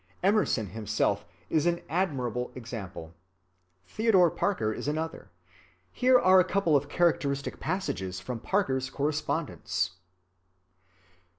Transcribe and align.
Emerson 0.23 0.65
himself 0.69 1.25
is 1.47 1.67
an 1.67 1.79
admirable 1.87 2.51
example. 2.55 3.13
Theodore 3.85 4.31
Parker 4.31 4.73
is 4.73 4.87
another,—here 4.87 6.17
are 6.17 6.39
a 6.39 6.43
couple 6.43 6.75
of 6.75 6.89
characteristic 6.89 7.59
passages 7.59 8.19
from 8.19 8.39
Parker's 8.39 8.89
correspondence. 8.89 9.91